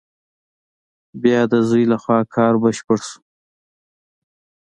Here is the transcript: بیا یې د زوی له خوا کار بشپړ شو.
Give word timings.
بیا 1.21 1.39
یې 1.45 1.49
د 1.51 1.53
زوی 1.69 1.83
له 1.91 1.97
خوا 2.03 2.19
کار 2.35 2.53
بشپړ 2.63 2.99
شو. 3.07 3.17